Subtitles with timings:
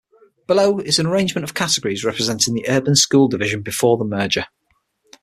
[0.47, 4.47] Below is an arrangement of categories representing the urban school division before the merger.